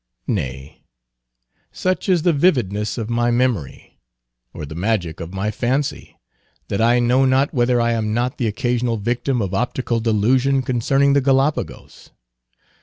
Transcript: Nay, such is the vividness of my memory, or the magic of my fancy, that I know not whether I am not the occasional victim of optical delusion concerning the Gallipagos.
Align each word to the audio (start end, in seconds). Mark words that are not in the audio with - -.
Nay, 0.25 0.81
such 1.71 2.09
is 2.09 2.23
the 2.23 2.33
vividness 2.33 2.97
of 2.97 3.07
my 3.07 3.29
memory, 3.29 3.99
or 4.51 4.65
the 4.65 4.73
magic 4.73 5.19
of 5.19 5.31
my 5.31 5.51
fancy, 5.51 6.17
that 6.69 6.81
I 6.81 6.97
know 6.97 7.23
not 7.23 7.53
whether 7.53 7.79
I 7.79 7.91
am 7.91 8.11
not 8.11 8.39
the 8.39 8.47
occasional 8.47 8.97
victim 8.97 9.43
of 9.43 9.53
optical 9.53 9.99
delusion 9.99 10.63
concerning 10.63 11.13
the 11.13 11.21
Gallipagos. 11.21 12.09